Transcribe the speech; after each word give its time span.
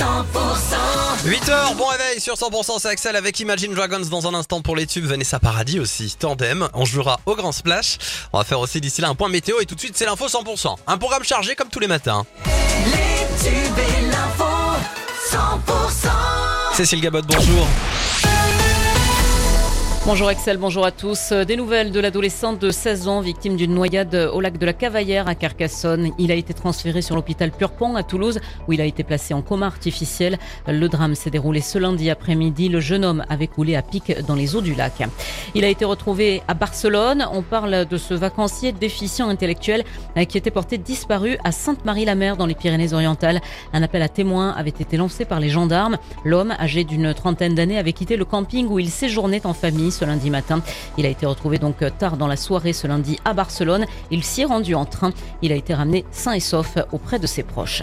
8h, 0.00 1.76
bon 1.76 1.84
réveil 1.84 2.20
sur 2.20 2.32
100% 2.32 2.78
c'est 2.78 2.88
Axel 2.88 3.16
avec 3.16 3.38
Imagine 3.38 3.74
Dragons 3.74 4.00
dans 4.10 4.26
un 4.26 4.32
instant 4.32 4.62
pour 4.62 4.74
les 4.74 4.86
tubes. 4.86 5.04
Vanessa 5.04 5.38
Paradis 5.38 5.78
aussi, 5.78 6.16
Tandem, 6.18 6.70
on 6.72 6.86
jouera 6.86 7.20
au 7.26 7.36
Grand 7.36 7.52
Splash, 7.52 7.98
on 8.32 8.38
va 8.38 8.44
faire 8.44 8.60
aussi 8.60 8.80
d'ici 8.80 9.02
là 9.02 9.10
un 9.10 9.14
point 9.14 9.28
météo 9.28 9.60
et 9.60 9.66
tout 9.66 9.74
de 9.74 9.80
suite 9.80 9.98
c'est 9.98 10.06
l'info 10.06 10.26
100%, 10.26 10.74
un 10.86 10.96
programme 10.96 11.22
chargé 11.22 11.54
comme 11.54 11.68
tous 11.68 11.80
les 11.80 11.86
matins. 11.86 12.24
Les 12.86 13.26
tubes 13.44 13.78
et 13.78 14.06
l'info 14.06 14.44
100% 15.30 16.76
Cécile 16.76 17.02
Gabot, 17.02 17.20
bonjour. 17.20 17.66
Bonjour 20.06 20.28
Axel, 20.28 20.56
bonjour 20.56 20.86
à 20.86 20.92
tous. 20.92 21.32
Des 21.32 21.56
nouvelles 21.56 21.92
de 21.92 22.00
l'adolescent 22.00 22.54
de 22.54 22.70
16 22.70 23.06
ans 23.06 23.20
victime 23.20 23.56
d'une 23.56 23.74
noyade 23.74 24.30
au 24.32 24.40
lac 24.40 24.56
de 24.56 24.64
la 24.64 24.72
Cavaillère 24.72 25.28
à 25.28 25.34
Carcassonne. 25.34 26.12
Il 26.18 26.32
a 26.32 26.34
été 26.34 26.54
transféré 26.54 27.02
sur 27.02 27.14
l'hôpital 27.14 27.50
Purpont 27.52 27.94
à 27.96 28.02
Toulouse 28.02 28.40
où 28.66 28.72
il 28.72 28.80
a 28.80 28.86
été 28.86 29.04
placé 29.04 29.34
en 29.34 29.42
coma 29.42 29.66
artificiel. 29.66 30.38
Le 30.66 30.88
drame 30.88 31.14
s'est 31.14 31.28
déroulé 31.28 31.60
ce 31.60 31.78
lundi 31.78 32.08
après-midi. 32.08 32.70
Le 32.70 32.80
jeune 32.80 33.04
homme 33.04 33.24
avait 33.28 33.46
coulé 33.46 33.76
à 33.76 33.82
pic 33.82 34.24
dans 34.26 34.34
les 34.34 34.56
eaux 34.56 34.62
du 34.62 34.74
lac. 34.74 35.02
Il 35.54 35.64
a 35.64 35.68
été 35.68 35.84
retrouvé 35.84 36.42
à 36.48 36.54
Barcelone. 36.54 37.26
On 37.30 37.42
parle 37.42 37.84
de 37.84 37.96
ce 37.98 38.14
vacancier 38.14 38.72
déficient 38.72 39.28
intellectuel 39.28 39.84
qui 40.28 40.38
était 40.38 40.50
porté 40.50 40.78
disparu 40.78 41.36
à 41.44 41.52
Sainte-Marie-la-Mer 41.52 42.38
dans 42.38 42.46
les 42.46 42.54
Pyrénées-Orientales. 42.54 43.42
Un 43.74 43.82
appel 43.82 44.00
à 44.00 44.08
témoins 44.08 44.52
avait 44.56 44.70
été 44.70 44.96
lancé 44.96 45.26
par 45.26 45.40
les 45.40 45.50
gendarmes. 45.50 45.98
L'homme, 46.24 46.52
âgé 46.58 46.84
d'une 46.84 47.12
trentaine 47.12 47.54
d'années, 47.54 47.78
avait 47.78 47.92
quitté 47.92 48.16
le 48.16 48.24
camping 48.24 48.66
où 48.66 48.78
il 48.78 48.88
séjournait 48.88 49.46
en 49.46 49.52
famille 49.52 49.89
ce 49.90 50.04
lundi 50.04 50.30
matin. 50.30 50.62
Il 50.98 51.06
a 51.06 51.08
été 51.08 51.26
retrouvé 51.26 51.58
donc 51.58 51.76
tard 51.98 52.16
dans 52.16 52.26
la 52.26 52.36
soirée 52.36 52.72
ce 52.72 52.86
lundi 52.86 53.18
à 53.24 53.34
Barcelone. 53.34 53.86
Il 54.10 54.24
s'y 54.24 54.42
est 54.42 54.46
rendu 54.46 54.74
en 54.74 54.84
train. 54.84 55.12
Il 55.42 55.52
a 55.52 55.56
été 55.56 55.74
ramené 55.74 56.04
sain 56.10 56.32
et 56.32 56.40
sauf 56.40 56.76
auprès 56.92 57.18
de 57.18 57.26
ses 57.26 57.42
proches. 57.42 57.82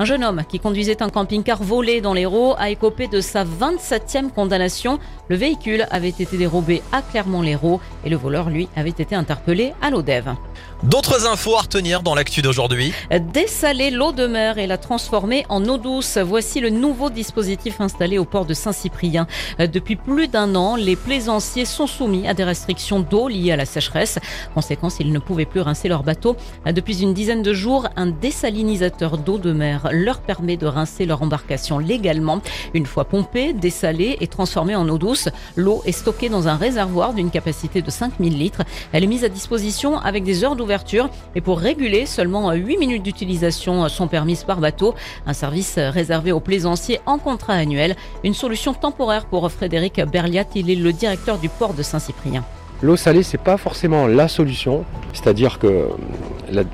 Un 0.00 0.06
jeune 0.06 0.24
homme 0.24 0.44
qui 0.48 0.60
conduisait 0.60 1.02
un 1.02 1.10
camping-car 1.10 1.62
volé 1.62 2.00
dans 2.00 2.14
l'Hérault 2.14 2.54
a 2.56 2.70
écopé 2.70 3.06
de 3.06 3.20
sa 3.20 3.44
27e 3.44 4.30
condamnation. 4.30 4.98
Le 5.28 5.36
véhicule 5.36 5.86
avait 5.90 6.08
été 6.08 6.38
dérobé 6.38 6.80
à 6.90 7.02
Clermont-Lérault 7.02 7.82
et 8.06 8.08
le 8.08 8.16
voleur, 8.16 8.48
lui, 8.48 8.70
avait 8.76 8.88
été 8.88 9.14
interpellé 9.14 9.74
à 9.82 9.90
l'Odève. 9.90 10.34
D'autres 10.82 11.26
infos 11.26 11.54
à 11.54 11.60
retenir 11.60 12.02
dans 12.02 12.14
l'actu 12.14 12.40
d'aujourd'hui. 12.40 12.94
Dessaler 13.34 13.90
l'eau 13.90 14.12
de 14.12 14.26
mer 14.26 14.56
et 14.56 14.66
la 14.66 14.78
transformer 14.78 15.44
en 15.50 15.62
eau 15.66 15.76
douce. 15.76 16.16
Voici 16.16 16.60
le 16.60 16.70
nouveau 16.70 17.10
dispositif 17.10 17.82
installé 17.82 18.16
au 18.16 18.24
port 18.24 18.46
de 18.46 18.54
Saint-Cyprien. 18.54 19.26
Depuis 19.58 19.96
plus 19.96 20.28
d'un 20.28 20.54
an, 20.54 20.76
les 20.76 20.96
plaisanciers 20.96 21.66
sont 21.66 21.86
soumis 21.86 22.26
à 22.26 22.32
des 22.32 22.44
restrictions 22.44 23.00
d'eau 23.00 23.28
liées 23.28 23.52
à 23.52 23.56
la 23.56 23.66
sécheresse. 23.66 24.18
Conséquence, 24.54 24.96
ils 25.00 25.12
ne 25.12 25.18
pouvaient 25.18 25.44
plus 25.44 25.60
rincer 25.60 25.88
leur 25.88 26.02
bateau. 26.02 26.36
Depuis 26.64 27.02
une 27.02 27.12
dizaine 27.12 27.42
de 27.42 27.52
jours, 27.52 27.86
un 27.96 28.06
dessalinisateur 28.06 29.18
d'eau 29.18 29.36
de 29.36 29.52
mer 29.52 29.89
leur 29.92 30.20
permet 30.20 30.56
de 30.56 30.66
rincer 30.66 31.06
leur 31.06 31.22
embarcation 31.22 31.78
légalement. 31.78 32.40
Une 32.74 32.86
fois 32.86 33.04
pompée, 33.04 33.52
dessalée 33.52 34.16
et 34.20 34.26
transformée 34.26 34.76
en 34.76 34.88
eau 34.88 34.98
douce, 34.98 35.28
l'eau 35.56 35.82
est 35.84 35.92
stockée 35.92 36.28
dans 36.28 36.48
un 36.48 36.56
réservoir 36.56 37.12
d'une 37.12 37.30
capacité 37.30 37.82
de 37.82 37.90
5000 37.90 38.38
litres. 38.38 38.62
Elle 38.92 39.04
est 39.04 39.08
mise 39.08 39.24
à 39.24 39.28
disposition 39.28 39.98
avec 39.98 40.24
des 40.24 40.44
heures 40.44 40.56
d'ouverture 40.56 41.10
et 41.34 41.40
pour 41.40 41.58
réguler, 41.58 42.06
seulement 42.06 42.52
8 42.52 42.78
minutes 42.78 43.02
d'utilisation 43.02 43.88
sont 43.88 44.08
permises 44.08 44.44
par 44.44 44.58
bateau. 44.58 44.94
Un 45.26 45.32
service 45.32 45.78
réservé 45.78 46.32
aux 46.32 46.40
plaisanciers 46.40 47.00
en 47.06 47.18
contrat 47.18 47.54
annuel. 47.54 47.96
Une 48.24 48.34
solution 48.34 48.74
temporaire 48.74 49.26
pour 49.26 49.50
Frédéric 49.50 50.00
Berliat. 50.00 50.44
Il 50.54 50.70
est 50.70 50.74
le 50.74 50.92
directeur 50.92 51.38
du 51.38 51.48
port 51.48 51.74
de 51.74 51.82
Saint-Cyprien. 51.82 52.44
L'eau 52.82 52.96
salée, 52.96 53.22
c'est 53.22 53.38
pas 53.38 53.58
forcément 53.58 54.06
la 54.06 54.26
solution. 54.26 54.84
C'est-à-dire 55.12 55.58
que 55.58 55.88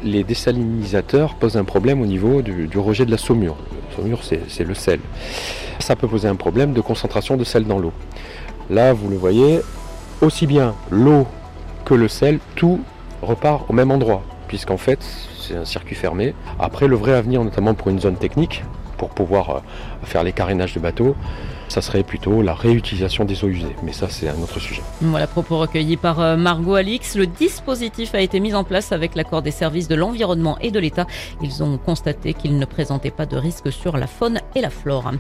les 0.02 0.24
désalinisateurs 0.24 1.34
posent 1.34 1.56
un 1.56 1.64
problème 1.64 2.00
au 2.00 2.06
niveau 2.06 2.42
du, 2.42 2.66
du 2.66 2.78
rejet 2.78 3.05
de 3.05 3.10
la 3.10 3.19
saumure. 3.19 3.56
La 3.91 3.96
saumure, 3.96 4.24
c'est 4.24 4.41
c'est 4.48 4.64
le 4.64 4.74
sel. 4.74 5.00
Ça 5.78 5.96
peut 5.96 6.08
poser 6.08 6.28
un 6.28 6.36
problème 6.36 6.72
de 6.72 6.80
concentration 6.80 7.36
de 7.36 7.44
sel 7.44 7.64
dans 7.64 7.78
l'eau. 7.78 7.92
Là, 8.70 8.92
vous 8.92 9.08
le 9.08 9.16
voyez, 9.16 9.60
aussi 10.20 10.46
bien 10.46 10.74
l'eau 10.91 11.27
que 11.84 11.95
le 11.95 12.08
sel, 12.08 12.39
tout 12.56 12.80
repart 13.23 13.68
au 13.70 13.73
même 13.73 13.90
endroit, 13.90 14.23
puisqu'en 14.48 14.77
fait, 14.77 14.98
c'est 15.39 15.56
un 15.56 15.64
circuit 15.64 15.95
fermé. 15.95 16.34
Après, 16.58 16.89
le 16.89 16.96
vrai 16.96 17.12
avenir, 17.12 17.45
notamment 17.45 17.74
pour 17.74 17.89
une 17.89 18.01
zone 18.01 18.17
technique, 18.17 18.64
pour 18.98 19.11
pouvoir 19.11 19.51
euh, 19.51 19.61
faire 20.05 20.24
les 20.24 20.33
carénages 20.33 20.74
de 20.74 20.80
bateaux, 20.80 21.14
ça 21.68 21.82
serait 21.82 22.02
plutôt 22.02 22.42
la 22.42 22.54
réutilisation 22.54 23.24
des 23.24 23.44
eaux 23.44 23.48
usées. 23.48 23.74
Mais 23.82 23.92
ça, 23.92 24.08
c'est 24.08 24.28
un 24.28 24.40
autre 24.42 24.60
sujet. 24.60 24.82
Voilà, 25.00 25.27
propos 25.27 25.58
recueillis 25.58 25.96
par 25.96 26.20
euh, 26.20 26.36
Margot 26.36 26.74
Alix. 26.74 27.16
Le 27.16 27.27
dispositif 27.27 28.14
a 28.14 28.20
été 28.20 28.40
mis 28.40 28.54
en 28.54 28.64
place 28.64 28.92
avec 28.92 29.14
l'accord 29.14 29.42
des 29.42 29.50
services 29.50 29.88
de 29.88 29.94
l'environnement 29.94 30.58
et 30.60 30.70
de 30.70 30.78
l'État. 30.78 31.06
Ils 31.42 31.62
ont 31.62 31.78
constaté 31.78 32.34
qu'il 32.34 32.58
ne 32.58 32.64
présentait 32.64 33.10
pas 33.10 33.27
de 33.27 33.36
risque 33.36 33.72
sur 33.72 33.96
la 33.96 34.06
faune 34.06 34.40
et 34.54 34.60
la 34.60 34.70
flore. 34.70 35.10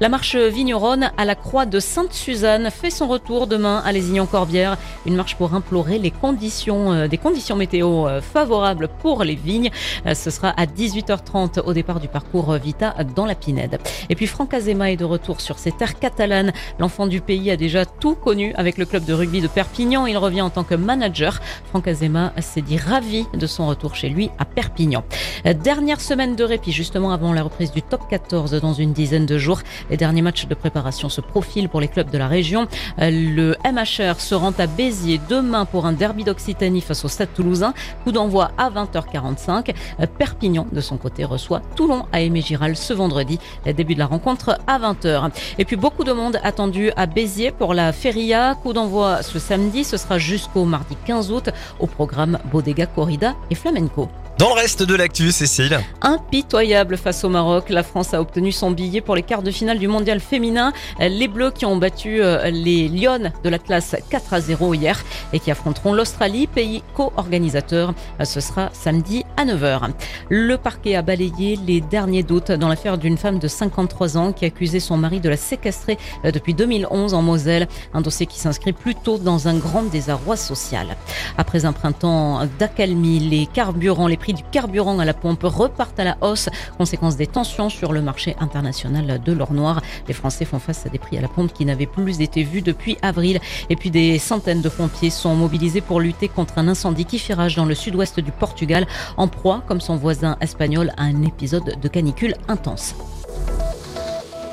La 0.00 0.08
marche 0.08 0.36
vigneronne 0.36 1.10
à 1.16 1.24
la 1.24 1.34
Croix 1.34 1.66
de 1.66 1.80
Sainte-Suzanne 1.80 2.70
fait 2.70 2.90
son 2.90 3.06
retour 3.06 3.46
demain 3.46 3.82
à 3.84 3.92
Lézignan-Corbière. 3.92 4.76
Une 5.06 5.16
marche 5.16 5.36
pour 5.36 5.54
implorer 5.54 5.98
les 5.98 6.10
conditions, 6.10 6.92
euh, 6.92 7.08
des 7.08 7.18
conditions 7.18 7.56
météo 7.56 8.08
euh, 8.08 8.20
favorables 8.20 8.88
pour 9.00 9.24
les 9.24 9.34
vignes. 9.34 9.70
Ce 10.14 10.30
sera 10.30 10.48
à 10.50 10.66
18h30 10.66 11.60
au 11.60 11.72
départ 11.72 12.00
du 12.00 12.08
parcours 12.08 12.52
Vita 12.54 12.94
dans 13.14 13.26
la 13.26 13.34
Pinède. 13.34 13.78
Et 14.08 14.14
puis 14.14 14.26
Franck 14.26 14.54
Azema 14.54 14.90
est 14.90 14.96
de 14.96 15.04
retour 15.04 15.40
sur 15.40 15.58
ses 15.58 15.72
terres 15.72 15.91
catalanes. 15.98 16.52
L'enfant 16.78 17.06
du 17.06 17.20
pays 17.20 17.50
a 17.50 17.56
déjà 17.56 17.84
tout 17.84 18.14
connu 18.14 18.52
avec 18.54 18.78
le 18.78 18.84
club 18.84 19.04
de 19.04 19.12
rugby 19.12 19.40
de 19.40 19.48
Perpignan. 19.48 20.06
Il 20.06 20.16
revient 20.16 20.42
en 20.42 20.50
tant 20.50 20.64
que 20.64 20.74
manager. 20.74 21.40
Franck 21.70 21.88
Azema 21.88 22.32
s'est 22.40 22.62
dit 22.62 22.76
ravi 22.76 23.26
de 23.34 23.46
son 23.46 23.66
retour 23.66 23.94
chez 23.94 24.08
lui 24.08 24.30
à 24.38 24.44
Perpignan. 24.44 25.04
Dernière 25.44 26.00
semaine 26.00 26.36
de 26.36 26.44
répit 26.44 26.72
justement 26.72 27.12
avant 27.12 27.32
la 27.32 27.42
reprise 27.42 27.72
du 27.72 27.82
top 27.82 28.02
14 28.08 28.60
dans 28.60 28.72
une 28.72 28.92
dizaine 28.92 29.26
de 29.26 29.38
jours. 29.38 29.60
Les 29.90 29.96
derniers 29.96 30.22
matchs 30.22 30.46
de 30.46 30.54
préparation 30.54 31.08
se 31.08 31.20
profilent 31.20 31.68
pour 31.68 31.80
les 31.80 31.88
clubs 31.88 32.10
de 32.10 32.18
la 32.18 32.28
région. 32.28 32.66
Le 32.98 33.56
MHR 33.64 34.20
se 34.20 34.34
rend 34.34 34.52
à 34.58 34.66
Béziers 34.66 35.20
demain 35.28 35.64
pour 35.64 35.86
un 35.86 35.92
derby 35.92 36.24
d'Occitanie 36.24 36.80
face 36.80 37.04
au 37.04 37.08
Stade 37.08 37.32
Toulousain. 37.34 37.74
Coup 38.04 38.12
d'envoi 38.12 38.52
à 38.58 38.70
20h45. 38.70 39.74
Euh, 40.00 40.06
Perpignan 40.18 40.66
de 40.70 40.80
son 40.80 40.96
côté 40.96 41.24
reçoit 41.24 41.60
Toulon 41.76 42.06
à 42.12 42.20
Aimé 42.20 42.40
Giral 42.40 42.76
ce 42.76 42.92
vendredi. 42.92 43.38
Début 43.66 43.94
de 43.94 43.98
la 43.98 44.06
rencontre 44.06 44.58
à 44.66 44.78
20h. 44.78 45.30
Et 45.58 45.64
puis 45.64 45.76
beaucoup 45.82 46.04
de 46.04 46.12
monde 46.12 46.38
attendu 46.44 46.92
à 46.94 47.06
Béziers 47.06 47.50
pour 47.50 47.74
la 47.74 47.92
Feria. 47.92 48.54
Coup 48.54 48.72
d'envoi 48.72 49.24
ce 49.24 49.40
samedi. 49.40 49.82
Ce 49.82 49.96
sera 49.96 50.16
jusqu'au 50.16 50.64
mardi 50.64 50.96
15 51.06 51.32
août 51.32 51.50
au 51.80 51.88
programme 51.88 52.38
Bodega 52.52 52.86
Corrida 52.86 53.34
et 53.50 53.56
Flamenco. 53.56 54.08
Dans 54.38 54.48
le 54.48 54.54
reste 54.54 54.82
de 54.82 54.94
l'actu, 54.94 55.30
Cécile. 55.30 55.80
Impitoyable 56.00 56.96
face 56.96 57.22
au 57.22 57.28
Maroc, 57.28 57.68
la 57.68 57.82
France 57.82 58.14
a 58.14 58.20
obtenu 58.20 58.50
son 58.50 58.70
billet 58.70 59.00
pour 59.00 59.14
les 59.14 59.22
quarts 59.22 59.42
de 59.42 59.50
finale 59.50 59.78
du 59.78 59.88
mondial 59.88 60.20
féminin. 60.20 60.72
Les 60.98 61.28
Bleus 61.28 61.50
qui 61.50 61.66
ont 61.66 61.76
battu 61.76 62.22
euh, 62.22 62.50
les 62.50 62.88
Lyonnes 62.88 63.32
de 63.44 63.48
la 63.48 63.58
classe 63.58 63.94
4 64.08 64.34
à 64.34 64.40
0 64.40 64.74
hier 64.74 64.98
et 65.32 65.38
qui 65.38 65.50
affronteront 65.50 65.92
l'Australie, 65.92 66.46
pays 66.46 66.82
co-organisateur. 66.94 67.92
Ce 68.24 68.40
sera 68.40 68.70
samedi 68.72 69.24
à 69.36 69.44
9h. 69.44 69.90
Le 70.28 70.56
parquet 70.56 70.94
a 70.94 71.02
balayé 71.02 71.56
les 71.56 71.80
derniers 71.80 72.22
doutes 72.22 72.52
dans 72.52 72.68
l'affaire 72.68 72.98
d'une 72.98 73.16
femme 73.16 73.38
de 73.38 73.48
53 73.48 74.16
ans 74.16 74.32
qui 74.32 74.44
accusait 74.44 74.80
son 74.80 74.96
mari 74.96 75.20
de 75.20 75.28
la 75.28 75.36
séquestrer 75.36 75.98
euh, 76.24 76.30
depuis 76.30 76.54
2011 76.54 77.14
en 77.14 77.22
Moselle. 77.22 77.68
Un 77.94 78.00
dossier 78.00 78.26
qui 78.26 78.38
s'inscrit 78.38 78.72
plutôt 78.72 79.18
dans 79.18 79.48
un 79.48 79.56
grand 79.56 79.82
désarroi 79.82 80.36
social. 80.36 80.96
Après 81.38 81.64
un 81.64 81.72
printemps 81.72 82.40
d'accalmie, 82.58 83.20
les 83.20 83.46
carburants, 83.46 84.06
les 84.06 84.16
prix 84.16 84.34
du 84.34 84.42
carburant 84.50 84.98
à 84.98 85.04
la 85.04 85.14
pompe 85.14 85.42
repartent 85.44 85.98
à 86.00 86.04
la 86.04 86.16
hausse, 86.20 86.48
conséquence 86.78 87.16
des 87.16 87.26
tensions 87.26 87.68
sur 87.68 87.92
le 87.92 88.02
marché 88.02 88.36
international 88.40 89.20
de 89.22 89.32
l'or 89.32 89.52
noir. 89.52 89.80
Les 90.08 90.14
Français 90.14 90.44
font 90.44 90.58
face 90.58 90.86
à 90.86 90.88
des 90.88 90.98
prix 90.98 91.18
à 91.18 91.20
la 91.20 91.28
pompe 91.28 91.52
qui 91.52 91.64
n'avaient 91.64 91.86
plus 91.86 92.20
été 92.20 92.42
vus 92.42 92.62
depuis 92.62 92.96
avril. 93.02 93.40
Et 93.70 93.76
puis 93.76 93.90
des 93.90 94.18
centaines 94.18 94.62
de 94.62 94.68
pompiers 94.68 95.10
sont 95.10 95.34
mobilisés 95.34 95.80
pour 95.80 96.00
lutter 96.00 96.28
contre 96.28 96.58
un 96.58 96.68
incendie 96.68 97.04
qui 97.04 97.18
fait 97.18 97.34
rage 97.34 97.56
dans 97.56 97.64
le 97.64 97.74
sud-ouest 97.74 98.20
du 98.20 98.32
Portugal, 98.32 98.86
en 99.22 99.28
proie, 99.28 99.62
comme 99.68 99.80
son 99.80 99.94
voisin 99.94 100.36
espagnol, 100.40 100.90
à 100.96 101.04
un 101.04 101.22
épisode 101.22 101.78
de 101.80 101.88
canicule 101.88 102.34
intense. 102.48 102.96